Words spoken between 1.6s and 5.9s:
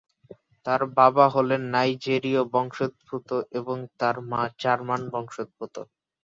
নাইজেরীয় বংশোদ্ভূত এবং তার মা জার্মান বংশোদ্ভূত।